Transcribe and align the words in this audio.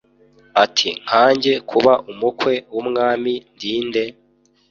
ati 0.63 0.89
“Nkanjye 1.05 1.53
kuba 1.69 1.93
umukwe 2.11 2.53
w’umwami 2.73 3.33
ndi 3.55 3.73
nde? 3.87 4.03